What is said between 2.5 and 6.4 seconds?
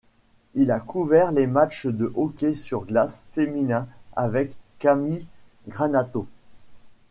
sur glace féminin avec Cammi Granato.